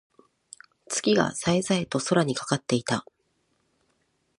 [0.87, 3.05] 月が冴え冴えと空にかかっていた。